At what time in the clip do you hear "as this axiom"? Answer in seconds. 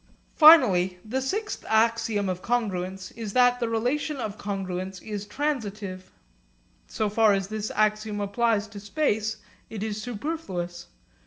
7.33-8.19